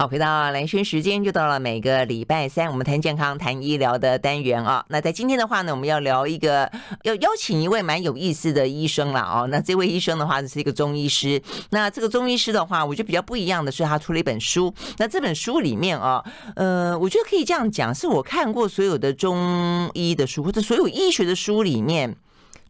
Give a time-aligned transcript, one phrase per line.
[0.00, 4.82] 好，回到蓝轩时间，就到了每个礼拜三，我们谈健康、谈医疗的单元啊。
[4.88, 9.46] 那在今天的话呢，我们要聊一个，要邀请一位蛮有意思的医生了哦。
[9.50, 11.42] 那这位医生的话是一个中医师。
[11.68, 14.72] 那这个中医师的话，我觉得比较不一样的是，他出了一本书。
[14.96, 16.24] 那这本书里面啊，
[16.56, 22.16] 呃，我觉得可以这样讲，是我看过所有的中医的书或者所有医学的书里面。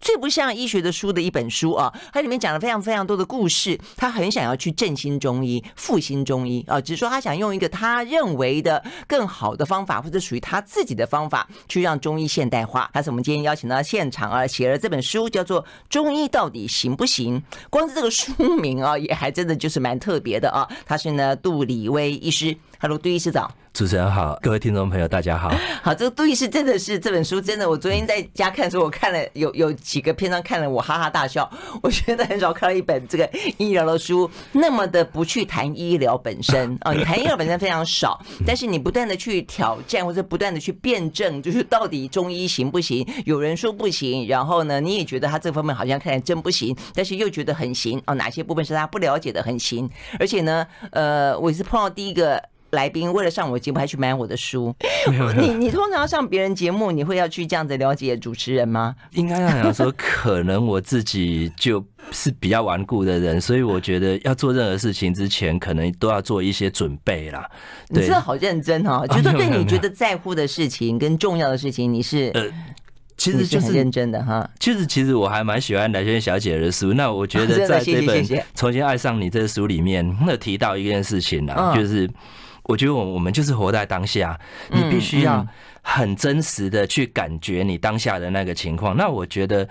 [0.01, 3.79] 最不像医学的书的一本书啊，它里面讲了非常非常多的故事。
[3.96, 12.88] 他很想要去振兴中医、复兴中医啊，只是说他想用一个他认为的更好的方法，或者属于他自己的方法，去让中医现代化。
[12.95, 17.38] 他是我们今天邀请到现场啊，写了这本书叫做《中医到底行不行》。
[17.69, 20.66] 光是这个书名啊，也还真的就是蛮特别的啊。
[20.87, 23.51] 他是呢杜李威医师，Hello，杜医师早。
[23.73, 25.48] 主持人好，各位听众朋友大家好。
[25.80, 31.48] 好，这个杜医师真的是这本书真的，我昨天在家看的时候，我看了有有几个篇章，看了我哈哈大笑。
[31.80, 43.07] 我觉得很少看到一本这个医疗的书那么的不去谈医疗本身啊，你谈医疗本身非常少，但是你不断的去挑战或者不断的去辩证，就是到底中医行不行？
[43.24, 49.88] 有人说不行，然后呢，你也觉得他这方面好像看来真不行，但是又觉得很行哦，哪些部分是他不了解的很行？
[50.19, 52.43] 而且呢，呃，我也是碰到第一个。
[52.71, 54.74] 来宾为了上我节目还去买我的书，
[55.37, 58.95] 你你通常上别人节目，你会要去这样子了解主持人吗？
[59.13, 67.44] 应该这样说，可能我自己就是比较顽固的人，所以我觉得要做任何事情之前，可能都要做一些准备啦。
[67.88, 72.47] 你真的好认真哦，就是对你觉得在乎的事情跟重要的事情，你是呃，
[73.16, 74.48] 其实就是很认真的哈。
[74.60, 82.09] 就是其实我还蛮喜欢兰萱小姐的书，那我觉得在这本《重新爱上你》这个书里面，那提到一件事情啦，就是。
[82.65, 84.39] 我觉得我我们就是活在当下，
[84.71, 85.47] 你必须要
[85.83, 88.97] 很真实的去感觉你当下的那个情况。
[88.97, 89.69] 那我觉得。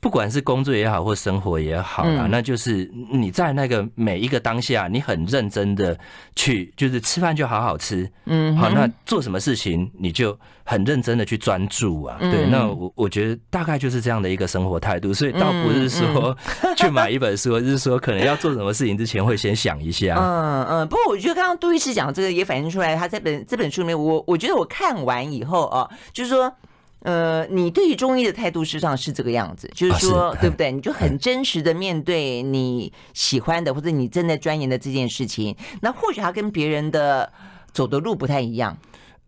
[0.00, 5.98] 不管是工作也好，或生活也好啦，那就是你在那个每一个当下，你很认真的
[6.36, 16.36] 去，就是吃饭就好好吃，嗯，好，那做什么事情你就很认真的去专注啊，对，那我我觉得大概就是这样的一个生活态度，所以倒不是说
[16.78, 20.88] 去买一本书，而是说可能要做什么事情之前会先想一下，嗯嗯。
[20.88, 26.54] 不过我觉得刚刚杜医师讲这个也反映出来，他这本这本书里面，我我觉得我看完以后啊，就是说。
[27.02, 30.72] 呃，你对于中医的态度实际上是这个样子，就是说，对不对？
[30.72, 35.56] 你就很真实的面对你喜欢的或者你正在钻研的这件事情。
[35.80, 37.32] 那或许他跟别人的
[37.72, 38.76] 走的路不太一样，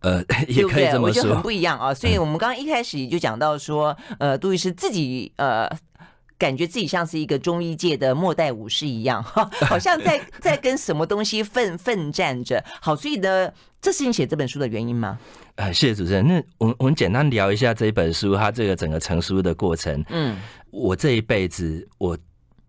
[0.01, 1.95] 呃，也可以这么说，我觉得很不一样啊。
[1.95, 5.69] 所以我们刚刚一开始就讲到说，呃，杜医师自己呃，
[6.41, 12.65] 感觉自己像是一个中医界的末代武士一样，哈， 好像在 在跟什么东西奋奋战着。
[12.81, 13.53] 好，所以呢，
[13.83, 15.19] 这是你写这本书的原因吗？
[15.57, 16.27] 呃，谢谢主持人。
[16.27, 20.03] 那我我们简单聊一下这一本书，它这个整个成书的过程。
[20.09, 20.39] 嗯，
[20.71, 22.17] 我这一辈子我。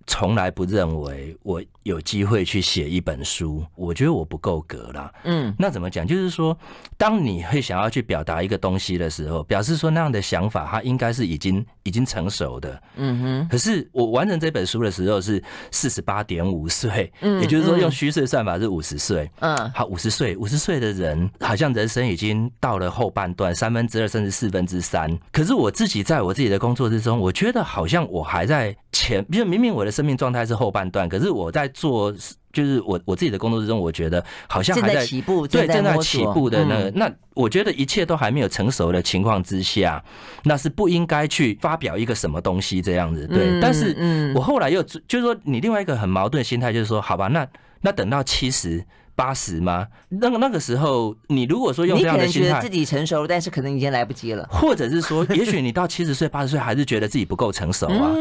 [0.07, 5.13] 从来不认为我有机会去写一本书，我觉得我不够格啦。
[5.23, 6.05] 嗯，那怎么讲？
[6.05, 6.57] 就是说，
[6.97, 12.81] 当你会想要去表达一个东西的时候，表示说那样的想法，它应该是已经已经成熟的。
[12.95, 13.47] 嗯哼。
[13.49, 19.29] 可是我完成这本书的时候是四十八点五岁，嗯，也就是说用虚岁算法是五十岁。
[19.39, 25.17] 嗯，好，五十岁，五十岁的人好像人生已经到了后半段，三分之二甚至四分之三。
[25.31, 32.13] 可是我自己在我自己的工作之中，我觉得好像我还在前，比如明明我的生命状态是后半段，可是我在做，
[32.51, 40.03] 就是我我自己的工作之中，我觉得好像还在，在起步，对，正在起步的那个，嗯、那我觉得一切都还没有成熟的情况之下，
[40.43, 43.49] 那是不应该去发表一个什么东西这样子，对。
[43.51, 47.47] 嗯、但是，我后来又就是说，你另外一个很矛盾的心态就是说，好吧，那
[47.81, 48.85] 那等到七十。
[49.15, 49.87] 八十吗？
[50.09, 54.47] 那个那个时候，你如果说用这样的心态，你可能觉得自己成熟，但是可能已经来不及了。
[54.49, 58.11] 或者是说， 也许你到七十岁、八十岁还是觉得自己不够成熟啊。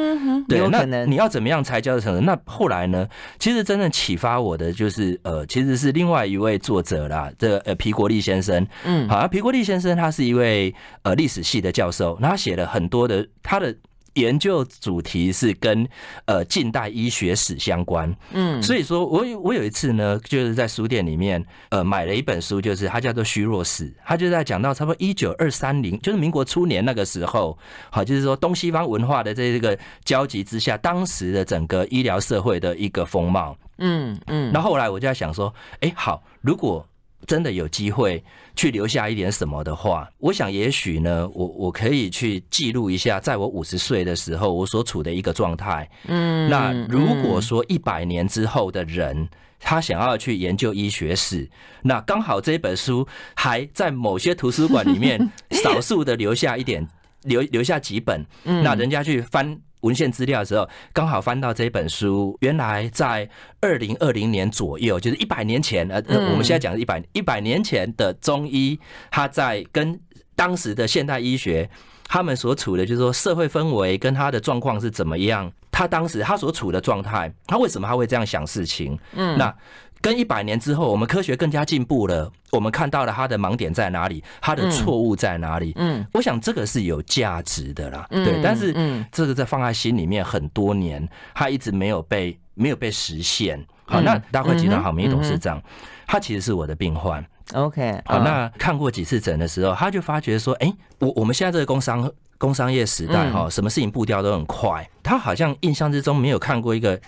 [0.48, 1.04] 对，有可能。
[1.04, 2.20] 那你要怎么样才叫做成熟？
[2.20, 3.08] 那后来呢？
[3.38, 8.66] 其实真正启发我的就是呃，其实是另外一位作者啦，这呃皮国立先生。
[8.84, 13.74] 嗯，好，皮国立先生他是一位呃历史系的教授，他写了很多的他的。
[14.20, 15.88] 研究主题是跟
[16.26, 27.58] 呃近代医学史相关，嗯，所以说我我有一次呢，就是在书店里面呃买了一本书，就是它叫做《虚弱史》，它就在讲到差不多一九二三零，就是民国初年那个时候，
[27.90, 36.86] 好，就是说东西方文化的这个交集之下，当时的整个医疗社会的一个风貌，嗯嗯，那后来我就在想说，哎，好，如果。
[37.26, 38.22] 真的有机会
[38.56, 45.88] 去留下一点什么的话，我想也许呢，我我可以去记录一下，在我五十岁的时候，我所处的一个状态。
[46.06, 49.28] 嗯，那如果说一百年之后的人，
[49.58, 51.48] 他想要去研究医学史，
[51.82, 55.30] 那刚好这本书还在某些图书馆里面
[55.62, 56.88] 少数的留下一点，
[57.24, 59.60] 留留下几本，那人家去翻。
[59.80, 62.36] 文献资料的时候，刚好翻到这本书。
[62.40, 63.28] 原来在
[63.60, 68.78] 二零二零年左右，就是一百年前，呃，我们现在讲的一百一百年前的中医，
[69.10, 69.98] 他在跟
[70.34, 71.68] 当时的现代医学，
[72.04, 78.98] 他们所处的就是说社会氛围跟他的状况是怎么样，他当时他所处的状态，他为什么他会这样想事情？
[79.14, 79.54] 嗯，那。
[80.02, 85.74] 跟一百年之后，我们科学更加进步了，我们看到了他的盲点在哪里，他的错误在哪里。
[85.76, 88.06] 嗯，我想这个是有价值的啦。
[88.10, 88.74] 对，但是
[89.12, 93.62] 这个在放在心里面很多年，他一直没有被没有被实现。
[93.84, 95.62] 好，那大会集团好明义董事长，
[96.06, 97.22] 他其实是我的病患。
[97.52, 106.98] OK，好，那看过几次诊的时候，他就发觉说，哎，我我们现在这个工商工商业时代哈，什么事情步调都很快，他好像印象之中没有看过一个。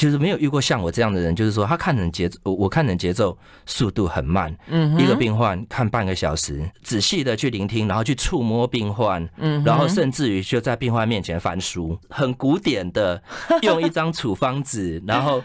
[0.00, 3.36] 就是没有遇过像我这样的人，就是说他看人节奏，我看人节奏
[3.66, 4.56] 速度很慢。
[4.68, 13.22] 嗯，一个病患看半个小时，仔细的去聆听，然后去触摸病患，嗯，然后甚至于就在病患面前翻书，很古典的
[13.60, 15.44] 用一张处方纸，然后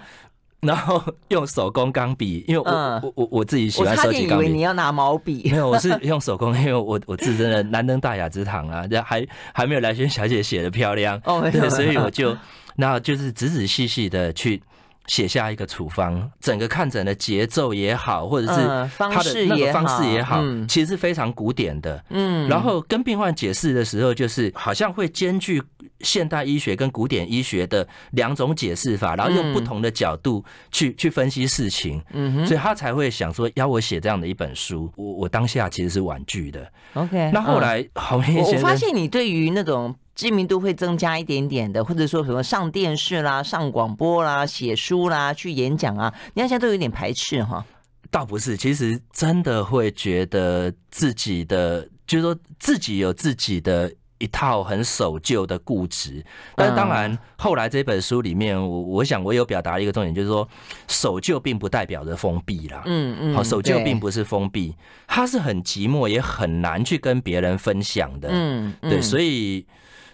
[0.65, 2.71] 然后用手工钢笔，因为我
[3.03, 4.45] 我我我自己喜欢收集钢笔。
[4.45, 11.21] 以为你要拿毛笔，没有，我是用手工，因为我 我自身的难登大雅之堂啊， 还还没有来轩小姐写的漂亮。
[11.25, 12.35] 哦，对，所以我 就。
[12.77, 14.61] 那就是仔仔细细的去
[15.07, 22.03] 写下一个处方，整个看诊的节奏也好，或者是他的那个方式也好，其实是非常古典的。
[22.09, 25.63] 嗯，然后跟病患解释的时候，就是好像会兼具
[26.05, 32.01] 现代医学跟古典医学的两种解释法，然后用不同的角度去去分析事情。
[32.13, 34.89] 嗯哼，所以他才会想说要我写这样的一本书。
[34.95, 36.71] 我我当下其实是婉拒的。
[36.93, 39.93] OK，那后来好明显，我发现你对于那种。
[40.15, 47.65] 知名度会增加一点点的，或者说什么上电视啦、上广播啦、写书啦、去演讲啊，你看现在都有点排斥哈。
[48.09, 53.93] 倒不是，其实真的会觉得自己的，就是说自己有自己的
[54.25, 56.25] 一套很守旧的固执。
[56.55, 60.47] 但是当然，后来这本书里面，我我想我有表达一个重点，就是说
[60.87, 62.83] 守旧并不代表着封闭啦。
[62.85, 64.75] 嗯嗯，好，守旧并不是封闭，
[65.07, 68.29] 它是很寂寞，也很难去跟别人分享的。
[68.31, 69.65] 嗯，对，所以。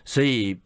[0.03, 0.57] 所以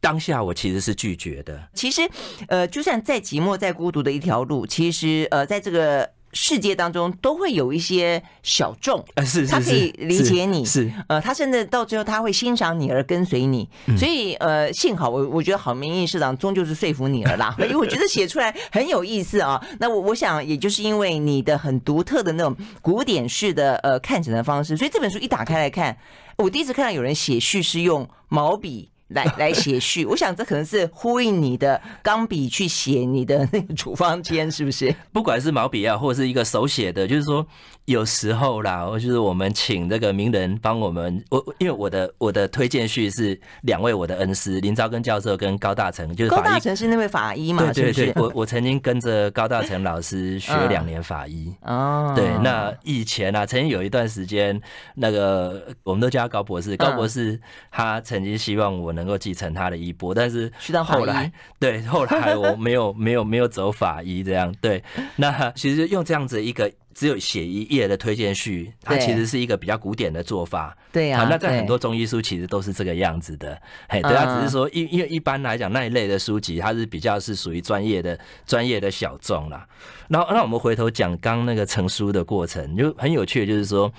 [0.00, 1.68] 当下我其实是拒绝的。
[1.72, 2.02] 其实，
[2.48, 13.68] 呃，就算再寂寞、再孤独的一条路，其实，呃，在这个世界当中，都会有一些小众，是他可以理解你，是，是呃，他甚至到最后他会欣赏你而跟随你。
[13.98, 19.60] 所以，呃，幸好我我觉得郝明义社长终究是说服你了啦， 因为我觉得写出来很有意思啊。
[19.78, 25.96] 那我我想，也就是因为你的很独特的那种古典式的呃看诊的方式，所以这本书一打开来看。
[26.36, 34.92] 我第一次看到有人写序是用毛笔来来写序，我想这可能是呼应你的钢笔去写你的那个处方间，是不是？
[35.12, 37.46] 不管是毛笔啊，或者是一个手写的，就是说。
[37.90, 47.72] 有时候啦，就是我们请这个名人帮我们，我因为我的我的推荐序是两位我的恩师林昭根教授跟高大成，就是高大成是那位法医嘛？
[47.72, 51.52] 对对对，我我曾经跟着高大成老师学两年法医。
[51.62, 54.60] 哦，对，那以前啊，曾经有一段时间，
[54.94, 57.40] 那个我们都叫他高博士，高博士
[57.72, 60.48] 他曾经希望我能够继承他的衣钵，但是
[60.84, 64.54] 后来对，后来我没有没有没有走法医这样。
[64.60, 64.80] 对，
[65.16, 66.70] 那其实用这样子一个。
[67.00, 70.76] 只有写一页的推荐序，它其实是一个比较古典的做法。
[70.92, 73.58] 对呀、啊，那在很多中医书其实都是这个样子的。
[73.88, 79.66] 嘿，对啊，只是说因因为一般来讲那一类的书籍，它是比较是属于专业的专业的小众啦。
[80.08, 83.90] 然后，那我们回头讲刚那个成书的过程，就很有趣，就是说，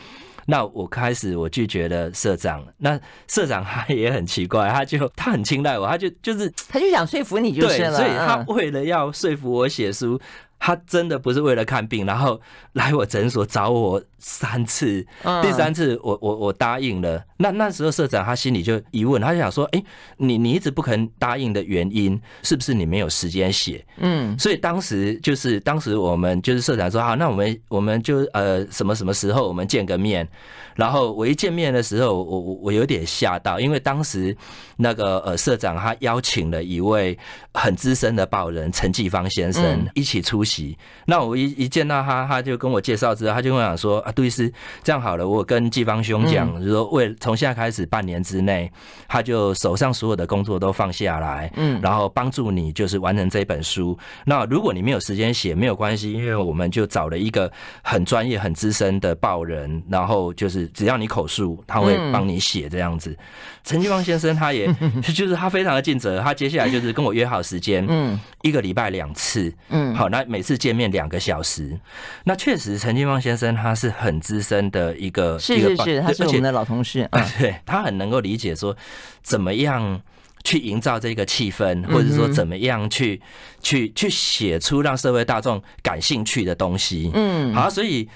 [0.45, 10.21] 那我开始我拒绝了社长，那社长他也很奇怪，他就他很青睐我，他就就是他就想说服你就是了，所以他为了要说服我写书。
[10.63, 12.39] 他真的不是为了看病，然后
[12.73, 15.06] 来我诊所找我三次，
[15.42, 17.21] 第三次我我我答应了。
[17.37, 19.83] 那那时候社长他心里就疑问，他就想说：哎，
[20.18, 23.83] 你你一直不肯答应的原因，是不是你没有时间写？
[23.97, 30.28] 嗯，所以当时就是当时我们就是社长说：好，那我们我们就呃什么什么时候我们见个面。
[30.75, 34.35] 然后我一见面的时候，我我我有点吓到，因为当时
[34.78, 37.18] 那个呃社长他邀请了一位
[37.54, 40.78] 很资深的报人陈继芳先生一起出席。
[41.06, 44.51] 那我一一见到他，他就跟我介绍之后，他就跟我讲说啊，杜医师，
[44.83, 48.71] 这样好了，我跟季方兄讲，就是说为从现在开始半年之内，
[49.07, 53.97] 他就手上所有的工作都放下来，嗯，然后帮助你就是完成这本书。
[54.25, 57.51] 那如果你没有时间写，没有关系，因为我们就找了一个
[57.81, 60.68] 很专业、很资深的报人，然后就是。
[60.81, 63.15] 只要你口述，他会帮你写这样子。
[63.63, 64.65] 陈继芳先生他也
[65.13, 71.77] 就是他非常的尽责，他接下来就是跟我约好时间，嗯，一个礼拜两次，嗯，好，那每次见面两个小时。
[72.23, 78.75] 那确实，陈继芳先生他是很资深的一个，是是是，他是我们的老同事， 对，他很能够理解说
[79.21, 80.01] 怎么样
[80.43, 83.21] 去营造这个气氛，或者说怎么样去
[83.61, 87.11] 去去写出让社会大众感兴趣的东西。
[87.13, 88.09] 嗯，好，所以。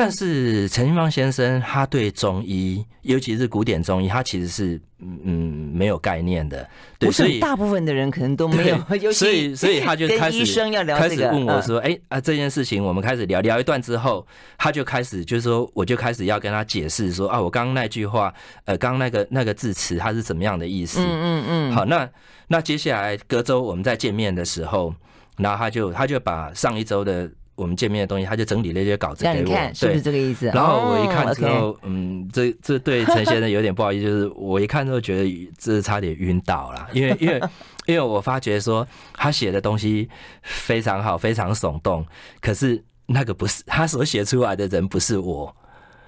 [0.00, 6.66] 但是陈清芳先生他对中医，尤其是古典中医，他其实是嗯没有概念的。
[6.98, 8.78] 对，所以大部分的人可能都没有。
[9.12, 14.26] 所以所以他就开始医生要聊开始问我说：“哎啊，这件事情我们开始聊聊一段之后，
[14.56, 18.32] 他就开始就是说，我就开始要跟他解释说啊，我刚刚那句话，
[18.64, 20.98] 呃，刚刚那个那个字词，它是怎么样的意思？
[21.02, 21.72] 嗯嗯嗯。
[21.72, 22.08] 好，那
[22.48, 24.94] 那接下来隔周我们再见面的时候，
[25.36, 27.30] 然后他就他就把上一周的。
[27.60, 30.46] 我们见面的东西，他就整理了一些稿子给我，对，是不是这个意思？
[30.46, 37.38] 然后我一看之后，嗯，这这对陈先生有点不好意思，就是我一看之后觉得这差点晕倒了，因为因为
[37.86, 40.08] 因为我发觉说他写的东西
[40.42, 42.06] 非常好，非常耸动，
[42.40, 45.54] 可是那个不是他所写出来的人，不是我，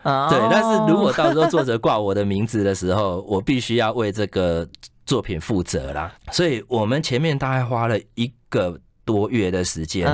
[0.03, 0.39] 对。
[0.51, 4.67] 但是如果到时候作者挂我的名字的时候，我必须要为这个
[5.05, 6.11] 作品负责啦。
[6.31, 10.09] 所以我们前面大概花了一个多月的时间。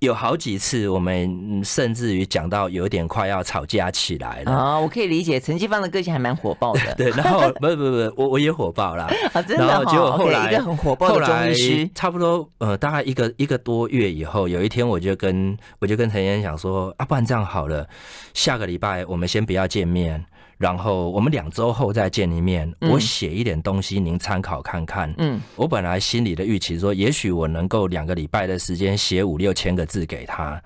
[0.00, 4.78] 有好几次，我们甚至于讲到有点快要吵架起来了啊！
[4.80, 6.92] 我可以理解陈继芳的个性还蛮火爆的。
[6.96, 9.42] 对，然后不不不，我我也火爆啦 啊！
[9.42, 17.86] 真的，然后结果后来一个很火爆的中医师，差不多呃大概一个一个多月以后，有一天我就跟我就跟陈先生讲说啊，不然这样好了，
[18.32, 20.24] 下个礼拜我们先不要见面。
[20.60, 25.10] 然后我们两周后再见一面，我写一点东西，您参考看看。
[25.16, 30.62] 嗯，我本来心里的预期说，也许我能够两个礼拜的时间写五六千个字给他。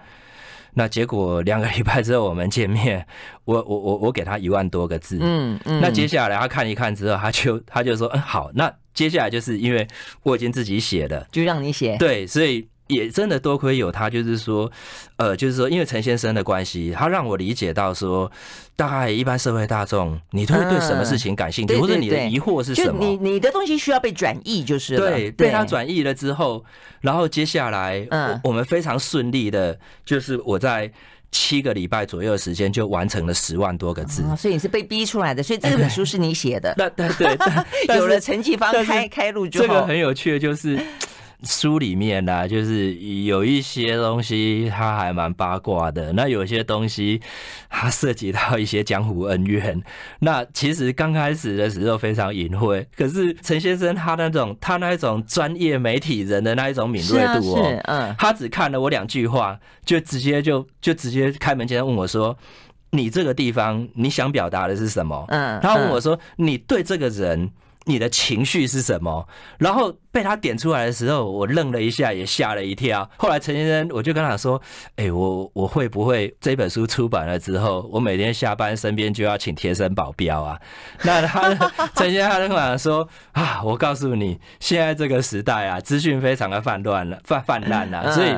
[0.73, 3.07] 那结果两个礼拜之后我们见面，
[3.47, 5.17] 我我我我给他一万多个字。
[5.21, 5.81] 嗯嗯。
[5.81, 9.87] 那接下来他看一看之后，他就他就说，嗯，好，那接下来就是因为
[10.25, 11.97] 我已经自己写了，就让你写。
[11.99, 12.67] 对，所以。
[12.89, 14.71] 也真的多亏有他，就是说，
[15.17, 18.31] 呃，就是说，因为陈先生的关系，他让我理解到说，
[18.77, 23.03] 大概一般社会大众，你都会对什么事情感兴趣，或者你的疑惑是什么？
[23.03, 26.63] 你你的东西需要被转译，就是对，被他转译了之后，
[27.01, 30.93] 然后接下来，嗯，我们非常顺利的，就是我在
[31.31, 36.75] 七个礼拜左右的时间就完成了十万多个字，所以你是被逼出来的，所以这本 书是你写的。
[36.77, 37.39] 那对对，
[37.97, 40.79] 有了陈清芳开开路之后，这个很有趣的就是。
[41.43, 46.13] 书里面呢、啊，就是有一些东西，它还蛮八卦的。
[46.13, 47.21] 那有些东西，
[47.69, 49.83] 它涉及到一些江湖恩怨。
[50.21, 62.37] 那其实刚开始的时候非常隐晦，可是陈先生他那种他那种专业媒体人的那一种敏锐度哦，嗯，他只看了我两句话，就直接就就直接开门见山问我说
[62.93, 67.51] ：“你这个地方你想表达的是什么？”嗯，他问我说：“你对这个人？”
[67.85, 69.27] 你的情绪是什么？
[69.59, 73.09] 然后被他点出来的时候，我愣了一下，也吓了一跳。
[73.17, 74.61] 后来陈先生，我就跟他说
[74.97, 80.59] ：“哎、欸，我我会不会这本书出版了之后，我每天下班身边就要请贴身保镖啊？”
[81.05, 81.55] 那他
[81.95, 88.35] 陈先生他就跟我说：“啊，我告诉你，现在这个时代啊，资讯非常的泛滥了，泛泛滥了，所以。”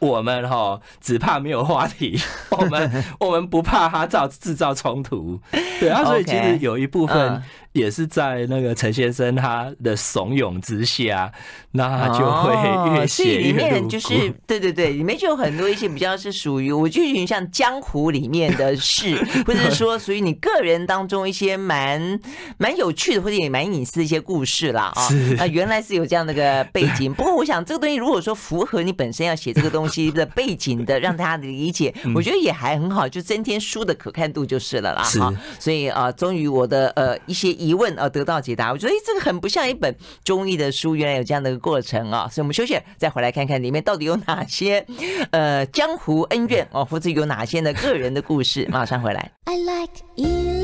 [0.00, 5.40] 我们哈只怕没有话题， 我们我们不怕他造制造冲突，
[5.80, 7.42] 对啊，所以其实有一部分
[7.74, 11.30] 也是在那个陈先生他的怂恿之下，
[11.72, 13.64] 那他就会越写越露骨。
[13.64, 19.14] 里面就是对对对，里面就有很多一些比较是属于我就有点像江湖里面的事，
[19.44, 22.18] 或者是说属于你个人当中一些蛮
[22.56, 27.12] 蛮有趣的或者也蛮隐私的一些故事啦啊啊，原来是有这样的一个背景。
[27.12, 30.04] 不过我想这个东西如果说符合你本身要写这个东西。
[30.14, 35.02] 的背景的，让大家理解，我觉得也还很好，就增添书的可看度就是了啦。
[35.02, 38.72] 哈，所以啊，终于我的呃一些疑问而得到解答。
[38.72, 42.28] 我觉得，这个很不像一本中医的书，原来有这样的一个过程啊。
[42.30, 44.84] 所以我们休息，再回来看看里面到底有哪些
[45.30, 48.66] 呃江湖恩怨哦，或者有哪些的个人的故事。
[48.70, 49.30] 马上回来。
[49.44, 50.63] I like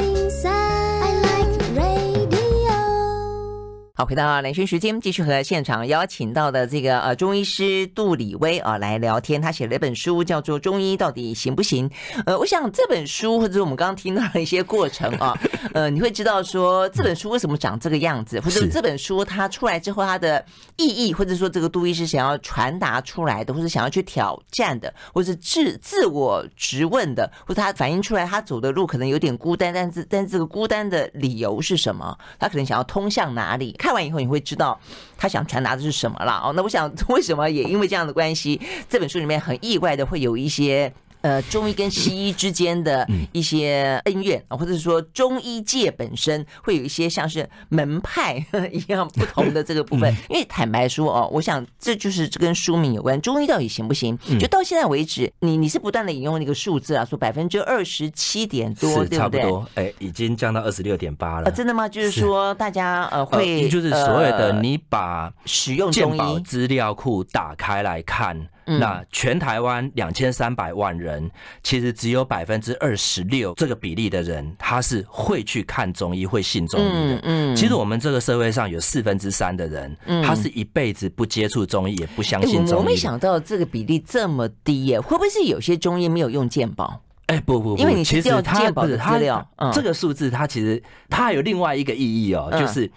[4.01, 9.43] 好，回到连线时间，继续和现场邀请到的这个呃中医师杜李威啊来聊天。
[9.43, 11.87] 他写了一本书，叫做《中医到底行不行》。
[12.25, 15.39] 呃，我想这本书或者是我们刚刚听到的一些过程啊，
[15.75, 20.43] 呃， 你会知道说这本书为什么长这个样子，或者这本书它出来之后它的
[20.79, 32.17] 意义，或者说这个杜医师想要传达出来的，或者想要去挑战的，或者是自自我质问的，或者他反映出来他走的路可能有点孤单，但是但是这个孤单的理由是什么？
[32.39, 33.73] 他可能想要通向哪里？
[33.73, 34.79] 看看完以后你会知道
[35.19, 36.53] 他想传达的是什么了哦。
[36.55, 50.15] 那我想 为什么也因为这样的关系，这本书里面很意外的会有一些呃中医跟西医之间的一些恩怨，或者是说中医界本身会有一些像是门派一样不同的这个部分。
[50.29, 54.19] 因为坦白说哦，我想这就是跟书名有关，中医到底行不行？
[54.39, 59.43] 就到现在为止，你你是不断的引用那个数字啊，说百分之二十七点多，对不对？
[59.75, 61.49] 哎，已经降到二十六点八了。
[61.49, 61.89] 啊，真的吗？
[61.89, 68.49] 就是说大家呃会，就是所谓的你把使用健保资料库打开来看。
[68.79, 71.31] 那全台湾两千三百万人，
[71.63, 77.21] 其实只有百分之二十六这个比例的人，他是会去看中医、会信中医的。
[77.25, 82.81] 嗯，其实我们这个社会上有四分之三的人，他是一辈子不接触中医，也不相信中医。
[82.81, 87.03] 我没想到这个比例这么低耶，会不会是有些中医没有用健保？
[87.27, 92.91] 哎，不不不，因为你其实健保的资料，这个数字它其实它还有另外一个意义哦，就是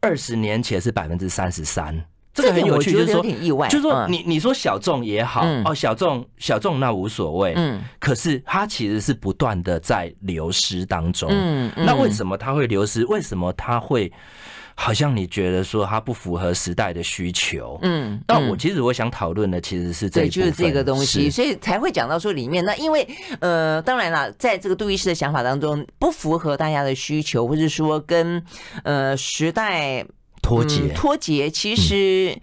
[0.00, 2.04] 二十年前是百分之三十三。
[2.32, 3.22] 这个很有趣，就是说，
[3.68, 13.04] 就是说，你你说小众也好哦，小众小众那无所谓，嗯，可是它其实是不断的在流失当中，嗯，那为什么它会流失？
[13.06, 14.10] 为什么它会
[14.76, 17.76] 好像你觉得说它不符合时代的需求？
[17.82, 22.64] 嗯，但我其实我想讨论的其实是这，就是这个东西，所以才会讲到说里面。
[22.64, 23.06] 那因为
[23.40, 28.40] 呃，当然了，在这个杜医师的想法当中，不符合大家的需求，或者说跟
[28.84, 30.06] 呃时代。
[30.42, 31.50] 脱节，脱节。
[31.50, 32.36] 其实，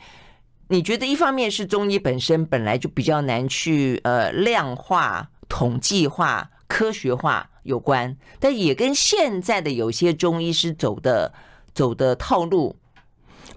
[0.69, 11.33] 你觉得一方面是中医本身本来就比较难去呃量化、统计化、科学化有关，但也跟现在的有些中医师走的
[11.73, 12.75] 走的套路，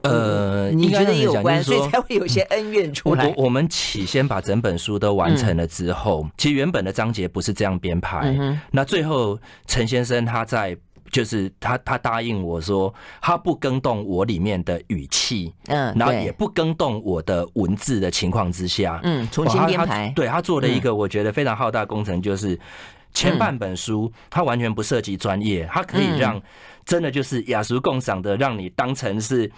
[0.02, 3.26] 呃，你觉得也有关，所以才会有些恩怨出来。
[3.36, 8.34] 我我们起先把整本书都完成了之后，其实原本的章节不是这样编排，
[8.70, 10.76] 那最后陈先生他在。
[11.10, 20.12] 就是他，他答应我说，他不更动我里面的语气，嗯，然后也不更动我的文字的情况之下，嗯，重新编排。
[20.16, 22.58] 对，他做了一个我觉得非常浩大的工程，就是
[23.12, 26.40] 前半本书他完全不涉及专业，他可以让
[26.84, 29.50] 真的就是雅俗共赏的，让你当成是。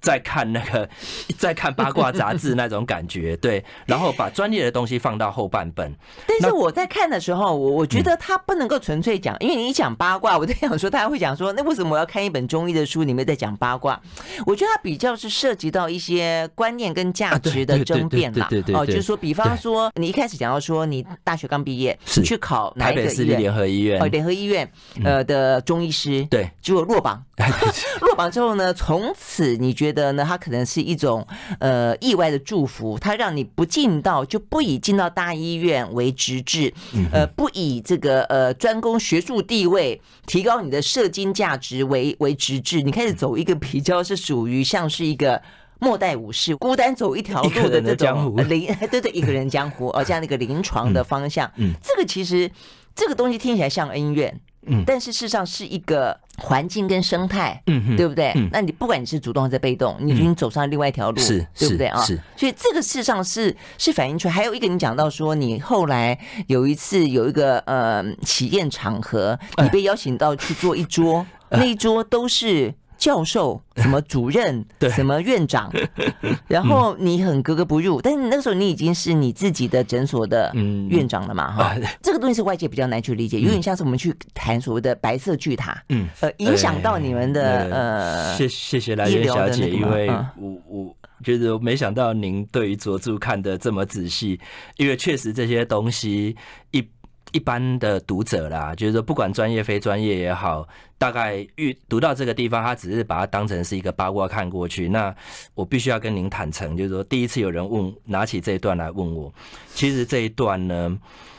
[0.00, 0.88] 在看那个，
[1.38, 5.94] 在看八卦杂志那种感觉， 对，然后把专业的东西放到后半本。
[6.26, 14.00] 但是我在看的时候，我我觉得他不能够纯粹讲，因为你讲八卦，我在想说，大家会讲说，那为什么我要看一本中医的书，里面在讲八卦？
[14.46, 18.48] 我觉得它比较是涉及到一些观念跟价值的争辩啦。
[18.74, 22.72] 哦，就是说，比方说，你一开始讲到说，你大学刚毕业，是去考？
[22.78, 24.00] 台北市立联合医院。
[24.00, 24.70] 哦，联合医院
[25.04, 27.22] 呃的中医师，对，结果落榜。
[28.02, 30.24] 落榜之后呢，从此你觉得呢？
[30.26, 31.26] 它可能是一种
[31.58, 36.72] 呃意外的祝福，它让你不进到就不以进到大医院为直至，
[37.12, 45.40] 呃，不以这个呃专攻学术地位、提高你的社经价值为为直至，你开始走一个比较是属于像是一个
[45.78, 52.50] 末代武士孤单走一条路的这种临 对对一个人江湖哦这样的一个临床的方向，嗯，这个其实
[52.94, 54.40] 这个东西听起来像恩怨。
[54.66, 58.32] 嗯，但是事实上是一个环境跟生态，嗯，对不对？
[58.36, 62.00] 嗯，那你不管你是主动还是被动，你已经走上另外一条路，是，对不对啊？
[62.02, 64.34] 是，所以这个事实上是是反映出来。
[64.34, 72.74] 还有一个，你讲到说，你后来有一次有一个呃喜宴场合，你被邀请到去做一桌，那一桌都是。
[73.00, 74.62] 教授什么主任，
[74.94, 75.72] 什么院长，
[76.46, 80.52] 然后你很格格不入，但是那个时候你已经是你自己的诊所的
[80.90, 81.50] 院长了嘛？
[81.50, 94.38] 哈，这个东西是外界比较难去理解，有点像是我们去谈所谓的白色巨塔，嗯，呃，影响到你们的呃，谢谢谢来源小姐，因为我我觉得没想到您对于佐助看的这么仔细，
[94.76, 96.36] 因为确实这些东西
[96.70, 96.86] 一。
[97.32, 100.66] 一般的读者啦，就是说不管专业非专业也好，
[100.98, 104.88] 大概遇读到这个地方，他只是把它当成是一个八卦看过去。
[104.88, 105.14] 那
[105.54, 109.32] 我必须要跟您坦诚，就是说第一次有人问，拿起这一段来问我，
[109.74, 110.98] 其实这一段呢，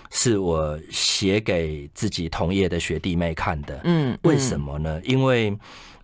[0.10, 3.82] 是我写给自己同业的学弟妹看的。
[3.84, 5.02] 嗯，为什么呢？
[5.04, 5.58] 因为。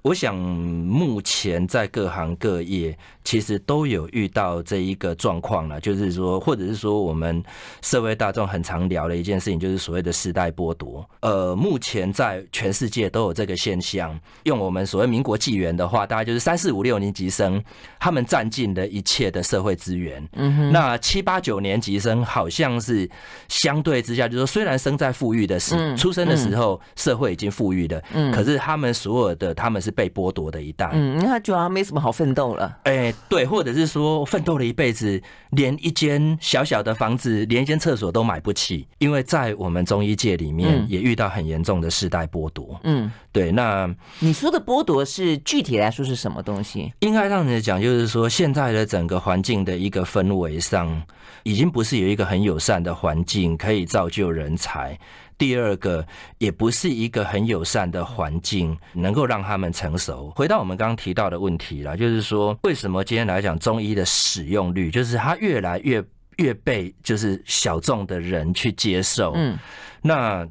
[0.04, 2.98] 我想，目前在各行各业，
[3.28, 7.44] 其实都有遇到这一个状况了，就是说，或者是说，我们
[7.82, 11.06] 社会大众很常聊的一件事情，就是所谓的世代剥夺。
[11.20, 14.18] 呃，目前在全世界都有这个现象。
[14.44, 17.62] 用我们所谓民国纪元的话，大概就是三四五六年级生，
[18.00, 20.26] 他们占尽了一切的社会资源。
[20.38, 20.72] 嗯哼。
[20.72, 23.10] 那七八九年级生，好像是
[23.50, 29.92] 相对之下，就是说，虽然生在富裕的时，出生的时候社会已经富裕了，嗯，可是他们所有的他们是。
[29.98, 30.92] 被剥夺的一代。
[30.94, 32.78] 嗯，他觉得他没什么好奋斗了。
[32.84, 42.80] 哎、欸，对，或者是说奋斗了一辈子，连一间小小的房子，连一间厕所都买不起，因为在我们中医界里面也遇到很严重的世代剥夺。
[42.84, 43.52] 嗯，对。
[43.52, 46.94] 那你说的剥夺是具体来说是什么东西？
[47.00, 51.04] 应该让人讲，就是说现在的整个环境的一个氛围上，
[51.44, 54.98] 已经不是有一个很友善的环境可以造就人才。
[55.38, 56.06] 第二个，
[56.40, 60.32] 也不是一个很友善的环境，能够让他们成熟。
[60.36, 66.04] 回到我们刚刚提到的问题了，就是说，为什么今天来讲中医的使用率，就是它越来越
[66.38, 69.34] 越被就是小众的人去接受。
[69.36, 69.58] 嗯，
[70.02, 70.48] 那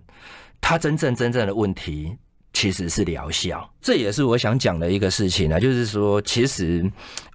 [0.61, 2.16] 它真正真正的问题
[2.53, 5.59] 其实是疗效，这也是我想讲的一个事情呢。
[5.59, 6.88] 就是说，其实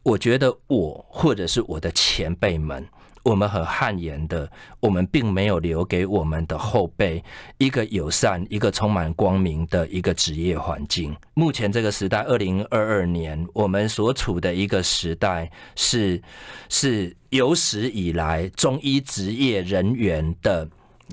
[0.04, 2.88] 我觉得我或者是我的前辈们。
[3.24, 7.24] 我们很汗颜的，我们并没有留给我们的后辈
[7.58, 11.16] 一个友善、一个充满光明的一个职业环境。
[11.34, 16.22] 目前这个时代，二零二二年，我们所处的一个时代是
[16.70, 20.68] 是有史以来中医职业人员的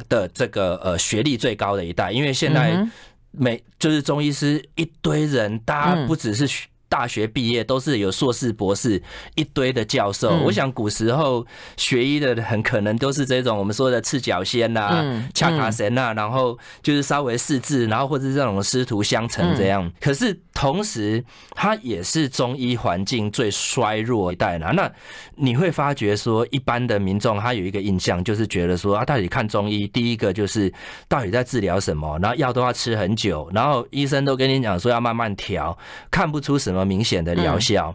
[0.09, 2.89] 的这个呃学历最高的一代，因为现在
[3.31, 6.67] 每就是中医师一堆人，大家不只是。
[6.89, 9.03] 大学毕业都是有硕士、博士
[9.35, 10.31] 一堆的教授。
[10.45, 11.47] 我想古时候
[11.77, 19.91] 学医的很可能都是这种我们说的赤脚仙呐、恰卡神呐，然后就是稍微识字，然后或者是这种师徒相承这样。
[20.01, 24.71] 可是同时，它也是中医环境最衰弱一代呢。
[24.73, 24.91] 那
[25.37, 30.73] 你会发觉说，一般的民众他有一个印象，就是觉得说啊，到底看中医，第一个就是
[31.07, 35.77] 到底在治疗什么，然后药都要吃很久，然后医生都跟你讲说要慢慢调，
[36.11, 36.78] 看不出什么。
[36.85, 37.95] 明显的疗效，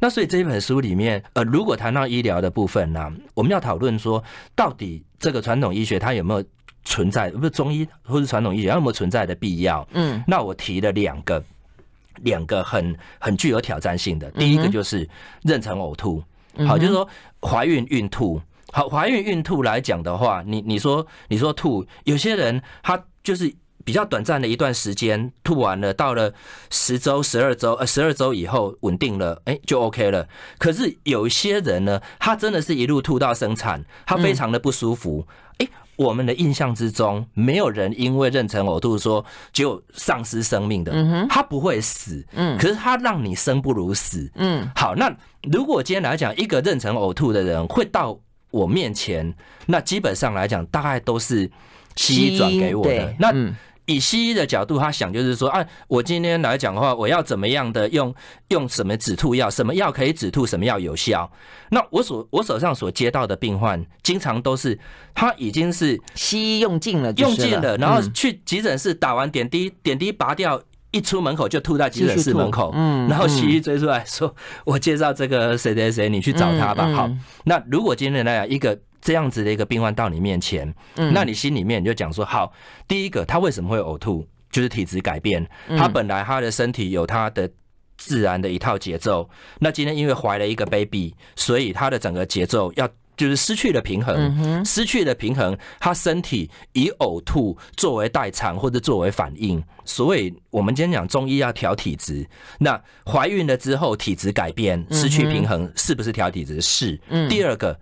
[0.00, 4.22] 那所以这一本书里面，呃，如果谈到医疗的部分呢，我们要讨论说，
[4.54, 6.44] 到底这个传统医学它有没有
[6.84, 9.86] 存在，不是中医或是传统医学它有没有存在的必要？
[9.92, 11.42] 嗯，那我提了两个，
[12.22, 15.06] 两个很很具有挑战性的，第一个就是
[15.44, 16.22] 妊娠呕吐，
[16.66, 17.08] 好，就是说
[17.40, 18.40] 怀孕孕吐，
[18.72, 23.54] 好，怀孕孕吐来讲的话，你你说你说吐，有些人他就是。
[23.84, 26.32] 比较短暂的一段时间吐完了，到了
[26.70, 30.28] 十周、十二周，呃，十二周以后稳定了，哎，就 OK 了。
[30.58, 35.26] 可是有些人呢，他真的是一路吐到生产，他非常的不舒服。
[35.58, 40.92] 哎，我们的印象之中，没有人因为妊娠呕吐说就丧失生命的，
[41.28, 44.68] 他不会死，嗯，可是他让你生不如死，嗯。
[44.74, 48.18] 好，那如果今天来讲，一个妊娠呕吐的人会到
[48.50, 49.34] 我面前，
[49.66, 51.50] 那基本上来讲，大概都是
[51.96, 53.32] 西医转给我的，那。
[53.86, 58.14] 以西医的角度，他想就是说，啊，我今天来讲的话，我要怎么样的用
[58.48, 61.30] 用什么止吐药，什么药可以止吐，什么药有效？
[61.70, 64.78] 那我所我手上所接到的病患，经常都是
[65.14, 74.32] 他已经是西医用尽了，用尽了，然后去急诊室打完点滴，点滴拔掉，一出门口就吐在急诊室门口，嗯，然后西医追出来说，
[74.64, 76.86] 我介绍这个谁谁谁，你去找他吧。
[76.94, 77.10] 好，
[77.44, 78.78] 那如果今天来讲一个。
[79.02, 82.50] 这样子的一个病患到你面前，那你心里面你就讲说：好，
[82.88, 84.26] 第一个他为什么会呕吐？
[84.50, 85.46] 就是体质改变。
[85.76, 87.50] 他本来他的身体有他的
[87.98, 92.88] 自然的一套节奏，那今天因为怀了一个 baby，所以他的整个节奏要。
[93.16, 99.62] 就是失去了平衡，失去了平衡，他身体以呕吐作为代偿或者作为反应。
[99.84, 102.24] 所以，我们今天讲中医要调体质。
[102.58, 106.60] 那怀孕了之后体质改变，失去平衡，是不是调体质？
[106.60, 106.98] 是。
[107.28, 107.78] 第二个，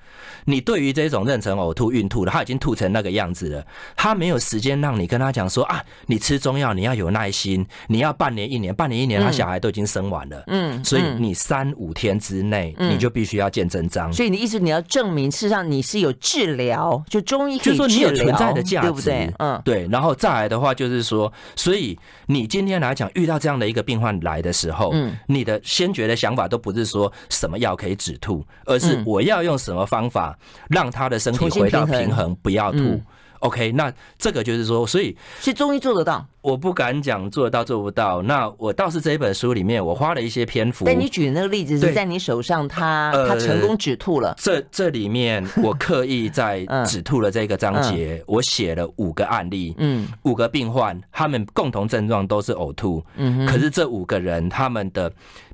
[0.46, 10.42] 你对于这种妊娠呕吐、孕吐的，他已经吐成那个样子了，他没有时间让你跟他讲说啊，你吃中药你要有耐心，你要半年一年，半年一年，他小孩都已经生完了。
[10.46, 14.10] 嗯，所以你三五天之内，你就必须要见真章。
[14.10, 15.19] 所以你意思你要证明。
[15.28, 19.28] 事实上，你是有治疗，就中医可以治疗，就是说你有存在的价值，对不对？
[19.40, 19.88] 嗯，对。
[19.90, 33.00] 然后再来的话，就是说，所以你今天来讲，遇到这样的一个病患来的时候，嗯，你的先决的想法都不是说什么药可以止吐，而是我要用什么方法让他的身体回到平衡，不要吐。
[33.40, 38.20] OK，那这个就是说，所以是中医做得到，我不敢讲做得到做不到。
[38.22, 40.84] 那我倒是这一本书里面，我花了一些篇幅。
[40.84, 44.34] 但你举的那个例子是在你手上，他他成功止吐了。
[44.38, 55.10] 这这里面我刻意在 止吐了这个章节，我写了五个案例，嗯，五个病患，他们共同症状都是呕吐，嗯，可是这五个人他们的。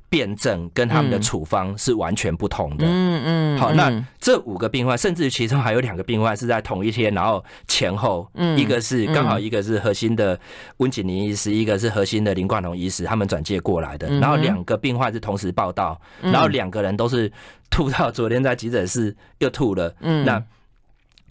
[0.09, 2.85] 辩证跟他们的处方是完全不同的。
[2.87, 3.59] 嗯嗯。
[3.59, 10.39] 好，那这五个病患，甚至其中还有两个病患是在同一天，然后前后，一个是刚好一个是核心的
[10.77, 14.07] 温景林医师，一个是核心的林冠龙医师，他们转介过来的。
[14.19, 17.31] 然后两个病患是同时报道，然后两个人都是
[17.69, 19.93] 吐到昨天在急诊室又吐了。
[20.01, 20.23] 嗯。
[20.25, 20.41] 那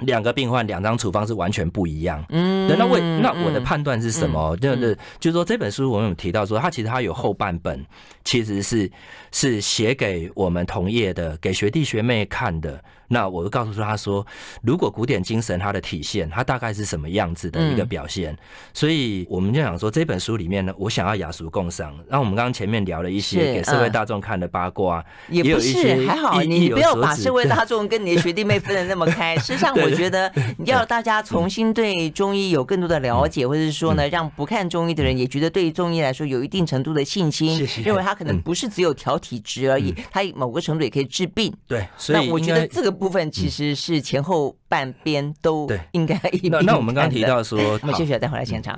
[0.00, 2.24] 两个病患两张处方是完全不一样。
[2.28, 4.56] 嗯，那我那我的判断是什么？
[4.58, 7.84] 就是就是说这本书我们有提到说，它其实它有后半本，
[8.24, 8.90] 其实是
[9.32, 12.82] 是写给我们同业的，给学弟学妹看的。
[13.08, 14.26] 那我就告诉他说，
[14.62, 18.32] 如果古典精神它的体现，它大概是什么样子的一个表现？
[18.32, 18.38] 嗯、
[18.74, 21.96] 所以我们就想说，这本书里面呢，我想要雅俗共赏。
[22.08, 29.36] 那我们刚刚前面聊了一些给社会大众看的八卦，也不是还好，你不要把社会大众跟你的学弟妹分的那么 开。
[29.36, 30.32] 事实上，我觉得
[30.64, 41.54] 要大家重新对中医有更多的了解，或者是说呢，让不看中医的人也觉得对中医来说有一定程度的信心，认为他可能不是只有调体质而已，他某个程度也可以治病。
[41.68, 42.95] 对，所以我觉得这个。
[42.96, 46.48] 部分其实是前后半边都应该一。
[46.48, 48.76] 那那我们刚刚提到说，我们继续再回来现场。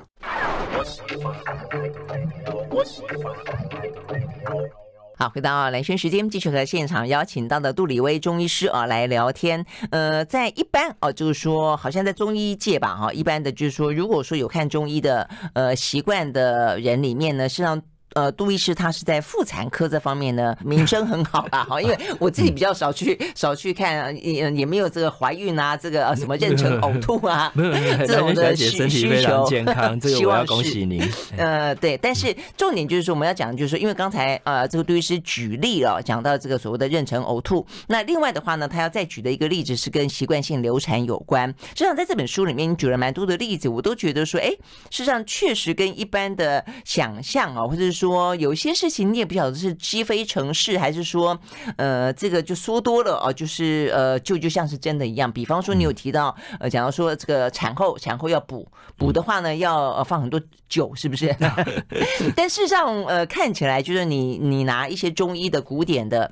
[5.16, 9.64] 好，回到蓝轩时间，继续和现场邀请到的杜李威中医师啊来聊天。
[9.90, 17.80] 呃，在一般哦，就是说，好像在中医界吧，哈，一般的就是说，如果说有看中医的呃习惯的人里面呢，实际上。
[18.14, 21.64] 呃，杜医师他是在妇产科这方面呢，名声很好吧？
[21.64, 27.52] 哈，因为我自己比较少去少去看，也也没有这个怀孕啊，这个什么妊娠呕吐啊，
[28.06, 29.46] 这种的需需求。
[29.48, 31.02] 健康， 这个我要恭喜您。
[31.36, 37.66] 呃，对，但是重点就是说，我们要讲的就是说，因为刚才呃，这个杜医师举例了，讲到这个所谓的妊娠呕吐。
[37.86, 41.48] 那另外的话呢，他要再举的一个例子是跟习惯性流产有关。
[41.70, 44.48] 实际上，在这本书里面，你举了蛮多的例子，我都觉得说，哎，
[44.90, 48.28] 事实上确实跟一般的想象啊，或者是说。
[48.36, 51.38] 有些事情你也不晓得是积非成是，还是说，
[51.76, 55.30] 呃，这个就说多了哦，就是呃，就就像是真的一样。
[55.30, 61.34] 比方说，你有提到，呃，讲到说这个产后产后要补补的话呢，要放很多酒，是不是？
[62.36, 66.30] 但事实上，呃，看起来就是你你拿一些中医的古典的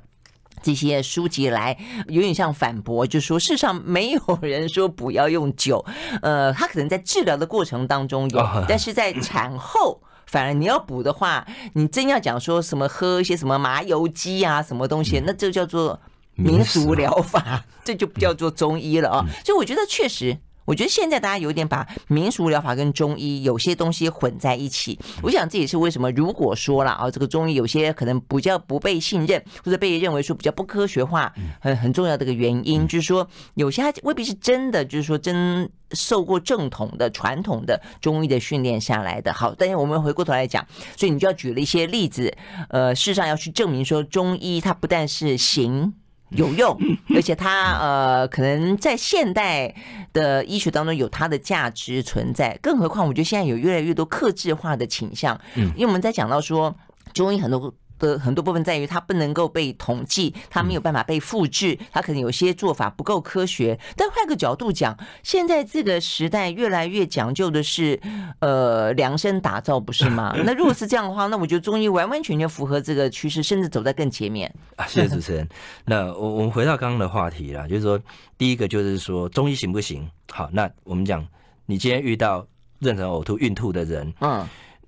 [0.61, 1.77] 这些书籍来，
[2.07, 5.83] 有点像反驳，就是说，事实上没有人说不要用酒，
[6.21, 10.01] 呃，他可能在治疗的过程当中有，但是在产后。
[10.27, 15.99] 反而你要补的话，你真要讲说什么喝一些什么麻油鸡啊，什么东西，那就叫做
[16.35, 19.25] 民俗疗法， 这就不叫做中医了啊。
[19.43, 20.37] 所以我觉得确实。
[20.67, 33.25] 我觉得现在大家有点把民俗疗法跟中医有些东西混在一起，我想这也是为什么如果说了啊，这个中医有些可能比较不被信任，或者被认为说比较不科学化，很很重要的一个原因，就是说
[33.55, 39.31] 有些它未必是真的，就是说真受过正统的传统的中医的训练下来的。
[39.31, 42.35] 好，但是我们回过头来讲，所以你就要举了一些例子，
[42.67, 45.93] 呃，事实上要去证明说中医它不但是行。
[46.29, 46.77] 有用，
[47.15, 49.73] 而且它呃，可能在现代
[50.13, 52.57] 的医学当中有它的价值存在。
[52.61, 56.75] 更何况，我觉得现在有越来越多克制化的倾向，嗯，因为我们在讲到说
[57.13, 57.73] 中医很多。
[57.99, 63.79] 的很多部分在于它不能够被统计，它没有办法被复制，它可能有些做法不够科学。
[63.95, 67.99] 但换个角度讲，现在这个时代越来越讲究的是
[68.39, 70.35] 呃量身打造，不是吗？
[70.45, 74.53] 那如果是这样的话，那我觉得中医完完全全符合这个趋势，甚至走在更前面。
[74.75, 75.47] 啊，谢谢主持人。
[75.85, 77.99] 那我我们回到刚刚的话题啦，就是说
[78.37, 80.09] 第一个就是说中医行不行？
[80.31, 81.25] 好，那我们讲
[81.65, 82.45] 你今天遇到
[82.81, 84.47] 妊娠呕吐、孕吐的人，嗯。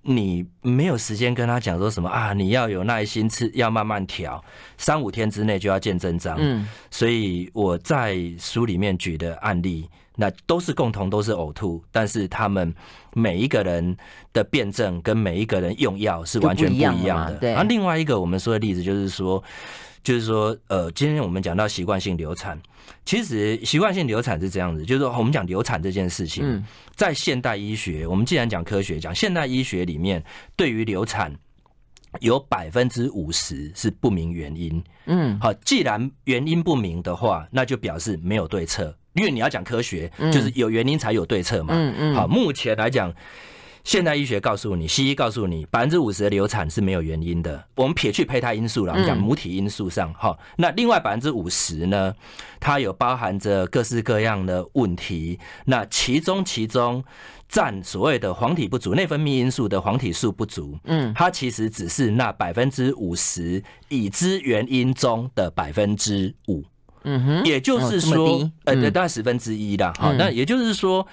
[0.09, 2.33] 你没有时间跟他讲说什么啊？
[2.33, 4.43] 你要有耐心吃，要慢慢调，
[4.75, 6.35] 三五天之内就要见真章。
[6.39, 12.73] 嗯，所以我在书里面举的案例，那都是共同都是呕吐，但是他们
[13.13, 13.95] 每一个人
[14.33, 17.35] 的辨证跟每一个人用药是完全不一样的。
[17.35, 17.51] 对。
[17.51, 19.43] 然后另外一个我们说的例子就是说。
[20.03, 22.59] 就是说，呃，今天我们讲到习惯性流产，
[23.05, 26.63] 其实习惯性流产是这样子，就是说我们讲流产这件事情，
[26.95, 30.23] 在现代医学，我们既然讲科学，讲现代医学里面，
[30.55, 31.33] 对于流产
[32.21, 34.83] 有百分之五十是不明原因。
[35.05, 41.73] 嗯，好，既然原因不明的话，那就表示没有对策，因为你要讲科学，就是有原因才有对策嘛。
[41.75, 43.13] 嗯嗯，好，目前来讲。
[43.83, 47.63] 现代医学告诉你，西医告诉你，百分之五十的流产是没有原因的。
[47.75, 50.45] 我们撇去胚胎因素了，我们讲母体因素上，哈、嗯。
[50.57, 52.13] 那另外百分之五十呢，
[52.59, 55.39] 它有包含着各式各样的问题。
[55.65, 57.03] 那其中其中
[57.47, 66.63] 占所谓的黄体不足、内分泌因素的黄体素不足，嗯，它其实只是那百分之五十已知原因中的百分之五。
[67.03, 69.93] 嗯哼，也就是说，哦嗯、呃，大概十分之一啦。
[69.97, 71.07] 好，那也就是说，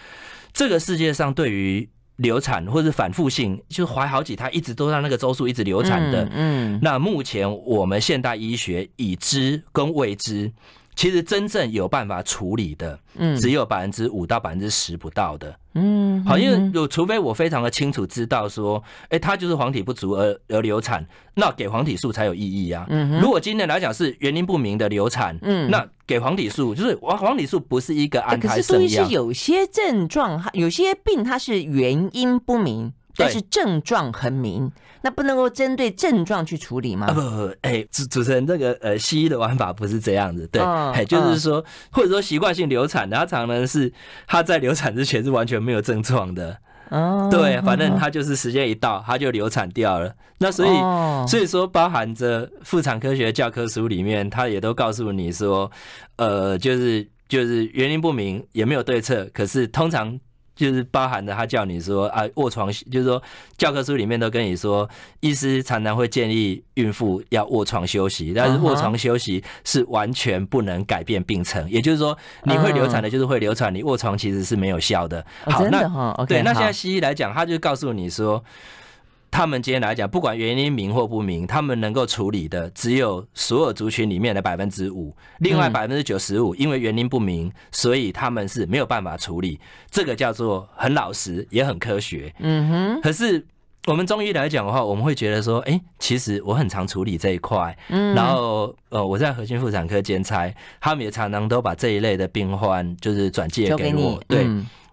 [0.52, 6.24] 这个世界上对于流产或者反复性，就是怀好几胎，一直都让那个周数一直流产的。
[6.32, 10.50] 嗯，嗯，那目前我们现代医学已知跟未知，
[10.94, 22.84] 其实真正有办法处理的，嗯，只有百分之五到百分之十不到的，嗯，好，因为有除非我非常的清楚知道说，哎，他就是黄体不足而而流产，那给黄体素才有意义啊。
[22.88, 29.04] 嗯，如果今天来讲是原因不明的流产，嗯，那给黄体素就是黄黄体素不是一个安胎生药。
[29.04, 32.92] 可是有些症状，有些病它是原因不明。
[33.16, 34.70] 但是症状很明，
[35.02, 37.06] 那不能够针对症状去处理吗？
[37.06, 43.92] 啊不不，哎，主主持人，这个呃，西医的玩法不是这样子，对，哎，就是说，或者说习惯性流产，然后常常是
[44.26, 46.58] 他在流产之前是完全没有症状的，
[46.90, 50.14] 哦，对，反正他就是时间一到，他就流产掉了。
[50.38, 55.70] 那所以，所以说，包含着妇产科学教科书里面，他也都告诉你说，
[56.16, 60.18] 呃，就是就是原因不明，也没有对策，可是通常。
[60.56, 63.22] 就是包含着他叫你说啊卧床，就是说
[63.56, 64.88] 教科书里面都跟你说，
[65.20, 75.24] 医师常常会建议孕妇要卧床休息，但是卧床休息是完全不能改变病程，也就是说你会流产的，就是会流产，你卧床其实是没有效的。
[75.44, 78.42] 好，那对，那现在西医来讲，他就告诉你说。
[79.36, 89.60] 他们今天来讲，不管原因明或不明，他们能够处理的只有所有族群里面的百分之五，另外百分之九十五因为原因不明，所以他们是没有办法处理。
[89.90, 92.34] 这个叫做很老实，也很科学。
[92.38, 93.00] 嗯哼。
[93.02, 93.44] 可是
[93.84, 97.76] 我们中医来讲的话，我们会觉得说，哎，其实我很常处理这一块。
[97.90, 98.14] 嗯。
[98.14, 104.18] 然后呃，我在核心妇产科兼差，他们也常常都把这一类的病患就是转介给我。
[104.26, 104.46] 对。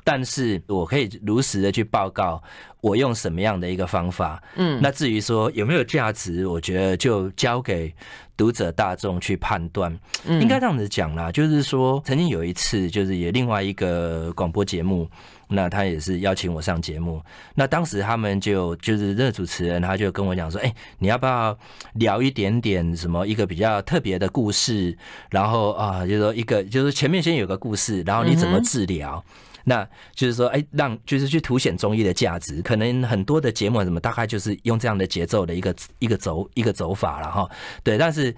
[0.03, 2.41] 但是我可以如实的去报告
[2.81, 7.93] 我用什么样的一个方法，嗯，那至于说有没有价值，我觉得就交给
[8.35, 9.97] 读者大众去判断。
[10.25, 15.09] 应该这样子讲啦，就是说曾经有一次，就是也另外一个广播节目，
[15.47, 17.21] 那他也是邀请我上节目，
[17.55, 21.57] 那当时他们就就是那个主持人，他就跟我讲说，哎，你要不要
[21.93, 24.97] 聊一点点什么一个比较特别的故事？
[25.29, 29.23] 然后啊，就是说一个就是前面先有个故事，然后你怎么治疗？
[29.63, 37.49] 那就是说，哎，让就是去凸显中医的价值，可能很多的节目什么，大概就是用这样的节奏的一个一个走一个走法了哈。
[37.84, 38.36] 对，但是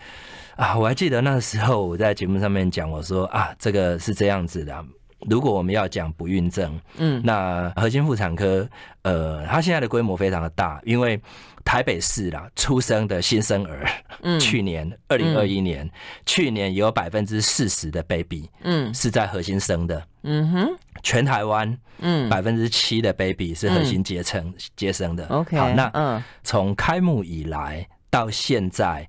[0.55, 4.85] 啊，我还记得那时候我在节目上面讲，我说啊，这个是这样子的，
[5.29, 8.67] 如果我们要讲不孕症，嗯，那核心妇产科，
[9.01, 11.19] 呃，它现在的规模非常的大，因为
[11.63, 13.89] 台北市啦出生的新生儿，
[14.21, 15.89] 嗯， 去年二零二一年，
[16.25, 20.77] 去年有百分之四十的 baby，嗯，是在核心生的，嗯哼。
[21.05, 25.27] 全台湾，嗯，百分之七的 baby 是核心结成接生的。
[25.27, 29.07] OK，好，那嗯，从开幕以来到现在，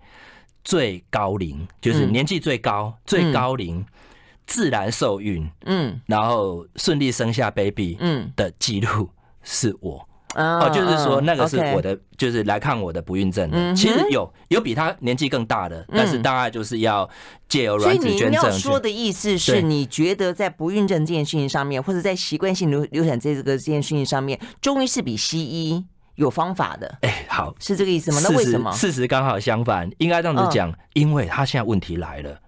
[0.62, 3.82] 最高龄就是年纪最高、最高龄
[4.46, 8.30] 自然受孕，嗯，然后顺利生下 baby，嗯。
[8.36, 9.08] 的记录
[9.42, 10.06] 是我。
[10.36, 13.74] 哦，就是说那个是我的，就是来看我的不孕症的。
[13.74, 17.08] 其实有有比他年纪更大的，但是大概就是要
[17.48, 18.30] 借由卵子捐赠。
[18.30, 25.82] 你要说的意思是你觉得在不孕症这件事情上面，或者在习惯性流流产这个这件事情上面，中医是比西医
[26.16, 26.98] 有方法的。
[27.00, 28.20] 哎，好，是这个意思吗？
[28.22, 28.70] 那为什么？
[28.72, 32.38] 事实刚好相反，应该这样子讲，因为他现在问题来了，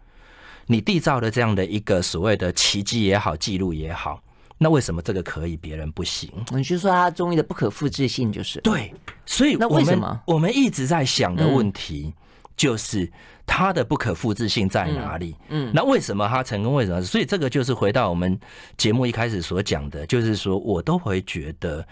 [0.66, 4.20] 你缔造的这样的一个所谓的奇迹也好，记录也好。
[4.58, 6.30] 那为什么这个可以，别人不行？
[6.50, 8.60] 你就说他中医的不可复制性就是？
[8.60, 8.92] 对，
[9.24, 10.20] 所以那为什么？
[10.26, 12.12] 我们一直在想的问题
[12.56, 13.10] 就是
[13.48, 15.34] 它的不可复制性在哪里？
[15.48, 16.74] 嗯，那为什么他成功？
[16.74, 17.02] 为什么？
[17.02, 18.38] 所以这个就是回到我们
[18.76, 21.84] 节目一开始所讲的，就是说我都会觉得。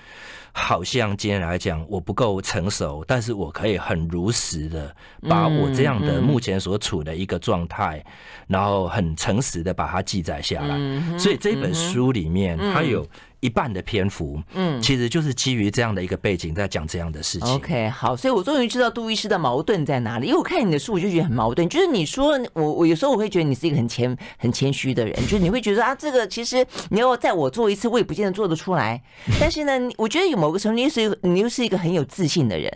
[0.59, 4.97] 好像今天来讲，我不够成熟，但是我可以很如实的
[5.29, 8.03] 把我这样的目前所处的一个状态，
[8.47, 11.19] 然后很诚实的把它记载下来。
[11.19, 13.07] 所以这本书里面，它有
[13.41, 17.49] 一半的篇幅，嗯，其实就是基于这样的一个背景，在讲这样的事情。
[17.51, 20.29] OK，好，所以我终于知道杜医师的矛盾在哪里。
[20.29, 21.69] 因为我看你的书，我就觉得很矛盾。
[21.69, 29.03] 就是你说我，我有时候我会觉得你是一个很谦、很谦虚的人，就是你会觉得啊，这个其实你要在我做一次，我也不见得做得出来。
[29.41, 32.73] 但是呢，我觉得有某个时候，你又是你又是一个很有自信的人。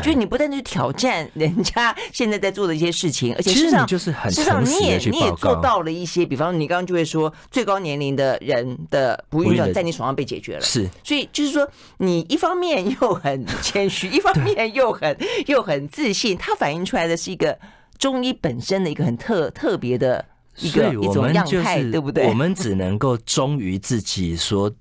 [0.00, 17.58] 就是你不但去挑战人家现在在做的一些事情，而且事实上，就是很事实上你也你也做到了一些，比方你刚刚就会说最高年龄的人的不孕症在你手上被解决了，是，所以就是说你一方面又很谦虚，一方面又很又很自信，它反映出来的是一个
[17.98, 20.24] 中医本身的一个很特特别的
[20.58, 22.26] 一个一种样态，对不对？
[22.28, 24.72] 我们只能够忠于自己，说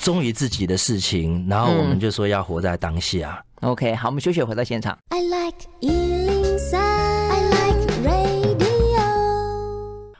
[0.00, 3.44] 忠于自己的事情，然后我们就说要活在当下。
[3.60, 4.98] OK，好，我们休息，回到现场。
[5.10, 6.21] I like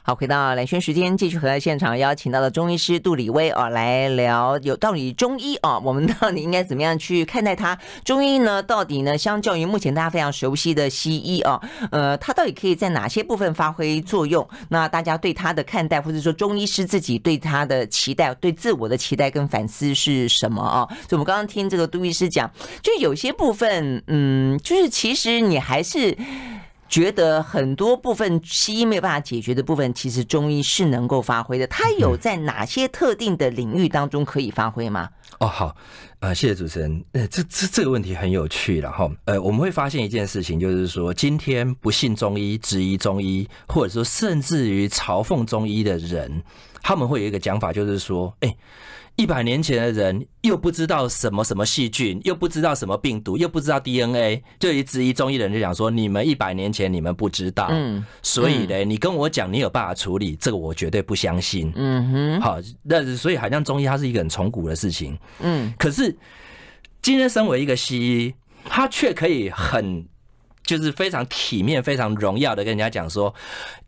[0.05, 7.79] 好，回到蓝轩时间，继续和现场邀请到的中医师杜李威啊，来聊有到底中医啊，我们到底应该怎么样去看待它？
[8.03, 11.57] 中医呢，到底呢，相较于目前大家非常熟悉的西医啊，
[11.89, 14.45] 呃，它到底可以在哪些部分发挥作用？
[14.67, 20.85] 那大家对它的看待，或者说中医师自己对它的期待、对自我的期待跟反思是什么啊？
[21.07, 26.17] 所以，我们刚刚听这个杜医师讲，就有些部分，嗯，就是其实你还是。
[26.93, 31.65] 觉得很多部分西医没有办法解决的部分，其实中医是能够发挥的。
[31.65, 35.09] 它有在哪些特定的领域当中可以发挥吗？
[35.39, 35.75] 哦，好，
[36.19, 37.03] 呃，谢谢主持人。
[37.13, 39.09] 呃，这这这个问题很有趣了哈。
[39.25, 46.43] 呃，我们会发现一件事情，就是说，今天不信中医、质疑中医，或者说甚至于嘲讽中医的人，
[46.83, 48.55] 他们会有一个讲法，就是说，哎。
[49.15, 66.17] 一百年前的人又不知道什么什么细菌，又不知道什么病毒，又不知道 DNA，就一质疑中医的人就讲说：你们一百年前你们不知道，嗯，所以呢，你跟我讲你有办法处理，这个我绝对不相信，嗯哼，好，那所以好像中医它是一个很从古的事情，嗯，可是
[67.01, 68.33] 今天身为一个西医，
[68.65, 70.03] 他却可以很
[70.63, 73.31] 就是非常体面、非常荣耀的跟人家讲说：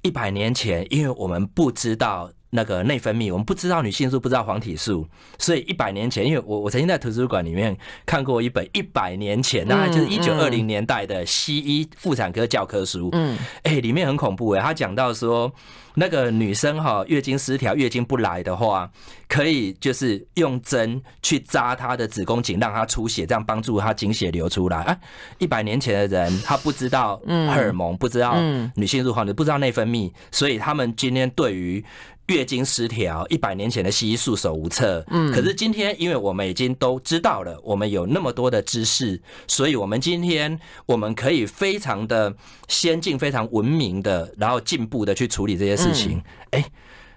[0.04, 2.30] 一百年前，因为我们不知道。
[2.56, 15.52] 那个内分泌，我们不知道女性素，不知道黄体素，所以一百年前，因为我我曾经在图书馆里面看过一本一百年前，大概就是一九二零年代的西医妇产科教科书，嗯，哎，里面很恐怖哎，他讲到说。
[15.98, 18.92] 那个女生哈，月经失调、月经不来的话，
[19.30, 24.82] 可以就是用针去扎她的子宫颈，让她出血，这样帮助她经血流出来。
[24.82, 25.00] 哎，
[25.38, 28.36] 一百年前的人，他不知道荷尔蒙，不知道
[28.76, 31.82] 女性素黄体，不知道内分泌，所以他们今天对于
[32.28, 35.06] 月经失调，一百年前的西医束手无策。
[35.10, 42.36] 嗯，可是今天，因为我们已经都知道了，我们有那么多的知识，所以我们今天我们可以非常的
[42.68, 45.94] 先进、非常文明的，然后进步的去处理这些事。
[45.94, 46.66] 情，哎，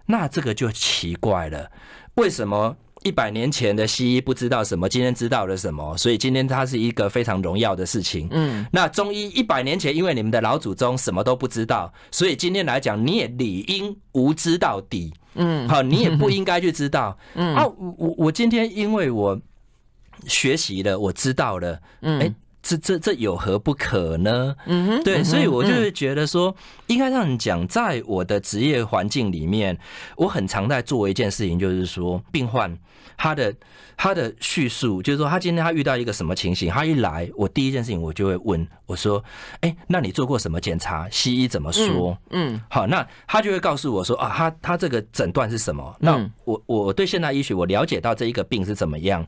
[0.07, 1.71] 那这个就奇怪了，
[2.15, 5.97] 为什么一百年前的西医不知道什么，今天知道了什么？
[5.97, 8.29] 所以今天它是一个非常荣耀的事情。
[8.31, 15.13] 嗯，那中医一百年前，因为你们的老祖宗什么都不知道，所以今天来讲，你也理应无知到底。
[15.35, 17.17] 嗯，好，你也不 应该去知道。
[17.35, 17.65] 嗯啊，
[17.97, 19.41] 我我今天因为我
[20.27, 21.81] 学习了，我知道了。
[22.03, 22.35] 嗯，哎。
[22.69, 24.55] 这这这有何不可呢？
[24.67, 26.55] 嗯哼，对，所以我就是觉得说，
[26.89, 29.79] 应该让你讲，在我的职业环境里面，
[30.17, 32.77] 我很常在做一件事情，就是说，病患
[33.17, 33.55] 他的
[33.97, 39.25] 他的叙述，就是说，他今天他遇到一个什么情形，他一来，我第一件事情我就会问我说，
[39.61, 41.09] 哎，那你做过什么检查？
[41.09, 42.19] 西医怎么说？
[42.31, 45.97] 嗯，好，那他就会告诉我说，啊，他他这个诊断是什么？
[46.01, 49.27] 那我我对现代医学我了解到这一个病是怎么样。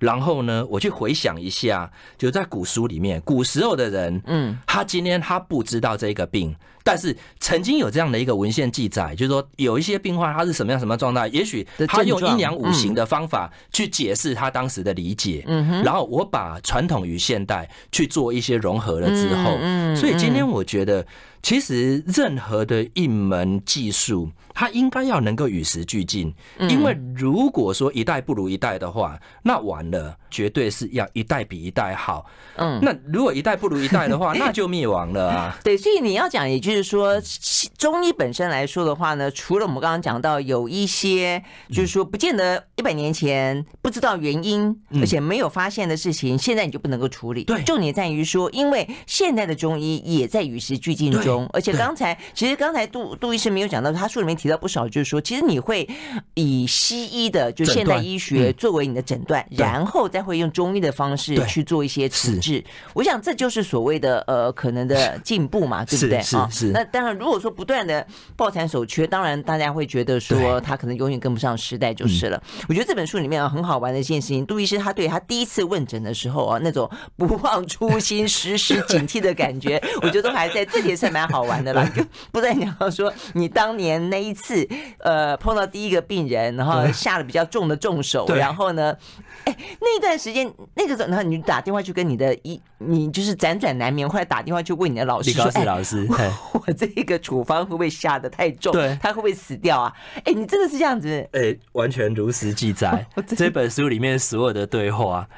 [0.00, 6.54] 然后呢，我去回想一下，就在古书里面，古时候的人，嗯，他今天他不知道这个病，
[6.84, 21.06] 但是曾经有这样的一个文献记载，就是说有一些病患他是什么样什么状态，也许他用阴阳五行的方法去解释他当时的理解，嗯，然后我把传统与现代去做一些融合了之后，嗯，所以今天我觉得。
[21.40, 26.34] 其实任何的一门技术，它应该要能够与时俱进。
[26.68, 32.26] 因为如果说一代不如一代的话，那完了，绝对是要一代比一代好。
[32.56, 35.58] 嗯，那如果一代不如一代的话， 那就灭亡了啊。
[35.62, 37.20] 对，所以你要讲，也就是说，
[37.76, 47.44] 中医本身来说的话呢，除了我们刚刚讲到有一些，就是说不见得一百年前不知道原因，而且没有发现的事情，现在你就不能够处理。
[47.44, 51.48] 对，重点在于说，因为现在的中医也在与时俱进中。
[51.52, 55.88] 而且刚才，其实刚才杜杜医生没有讲到，他书里面提到不少，就是说，其实你会
[56.34, 62.64] 以西医的就现代医学作为你的诊断，然后再会用中医的方式去做一些处置。
[62.94, 66.22] 我想这就是所谓的呃可能的进步嘛，对不对？
[66.22, 66.66] 是是。
[66.68, 68.06] 那当然，如果说不断的
[68.36, 72.40] 抱残守缺，当然大家会觉得说他可能永远跟不上时代就是了。
[72.68, 81.08] 我觉得这本书里面啊很好玩的一件事情，杜医师他对他第一次问诊的时候啊那种不忘初心、时时警惕的感觉， 我觉得都还在这也是。
[81.08, 88.94] 蛮好玩的啦， 就不再讲说你当年那一次，呃，碰到第一个病人，然后下了比较重的重手，然后呢，
[89.44, 98.72] 哎，那段时间那个时候，然后你打电话去跟你的一，你就是辗转难眠，后来打电话去问你的老师说，老师，哎，我这个处方会不会下的太重？
[98.72, 99.92] 对，他会不会死掉啊？
[100.24, 101.28] 哎，你真的是这样子？
[101.32, 105.28] 哎，完全如实记载， 这本书里面所有的对话。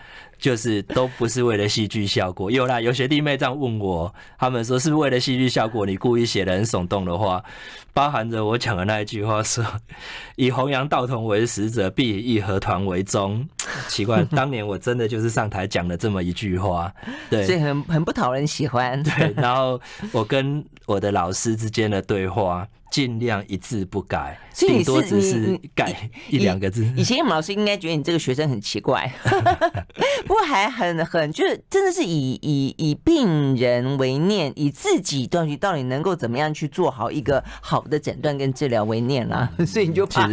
[0.40, 7.44] 就是都不是为了戏剧效果，有啦，有学弟妹这样问我，他们说是不是为了戏剧效果，你故意写的很耸动的话，
[7.92, 9.64] 包含着我讲的那一句话说，
[10.36, 13.48] 以弘扬道统为实者，必以义和团为宗。
[13.88, 16.92] 奇怪， 当年我真的就是上台讲了这么一句话，
[17.28, 19.02] 对，所以很很不讨人喜欢。
[19.02, 19.80] 对，然后
[20.12, 22.66] 我跟我的老师之间的对话。
[22.90, 26.84] 尽量一字不改，顶多只是改一两个字。
[26.96, 29.08] 以前我们老师应该觉得你这个学生很奇怪，
[30.26, 40.28] 不过还很很就是真的是以以以病人为念，以自己到底到底能够怎么样去做好一个好的诊断跟治疗为念啦，所以你就怕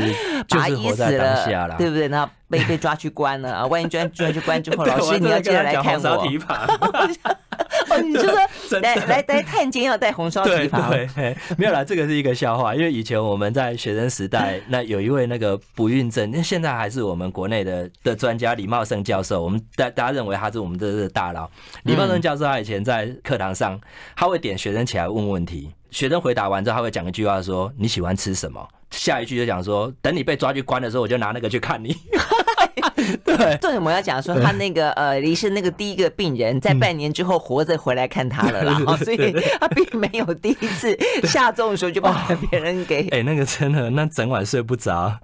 [0.50, 2.08] 把他医死了，对不对？
[2.08, 3.66] 那被被抓去关了啊！
[3.68, 6.08] 万一抓抓去关之后，老师你要记得来看我。
[7.90, 10.90] 哦，你就说 来来来探监要带红烧蹄膀？
[10.90, 12.76] 对，没有啦，这个是一个笑话。
[12.76, 19.42] 因为以前我们在学生时代，那有一位那个不孕症，那现在还是我们国内的的专家李茂盛教授。
[19.42, 21.50] 我们大大家认为他是我们的大佬。
[21.84, 23.80] 李茂盛教授他以前在课堂上，
[24.16, 31.96] 他会点学生起来问问题，学生回答完之后，他会讲一句话说：“你喜欢吃什么？”下一句就讲说：“等你被抓去关的时候，我就拿那个去看你。
[33.24, 45.18] ”对，重点我要讲说，他那个呃，离世那个第一个病人，在半年之后活着回来看他了啦， 嗯、所以他并没有第一次 下葬的时候就把别人给哎、欸，那个真的那整晚睡不着，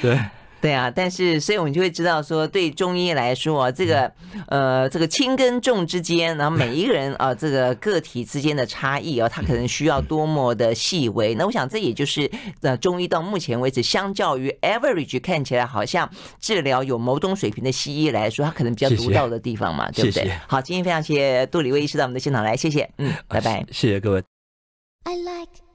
[0.00, 0.18] 对。
[0.66, 4.10] 对啊，但是所以我们就会知道说，对中医来说啊，这个
[4.48, 11.36] 呃，这个轻跟重之间，然后每一个人啊，这个个体之间的差异啊，它可能需要多么的细微。
[11.36, 12.28] 那我想这也就是
[12.62, 16.10] 呃，中医到目前为止，相较于 average 看起来好像
[16.40, 20.28] 治疗有某种水平的西医来说，它可能比较独到的地方嘛，对不对？
[20.48, 24.24] 好，今天非常谢谢杜李威医师到我们的现场来，谢谢，嗯，拜拜，谢谢各位。
[25.04, 25.65] I like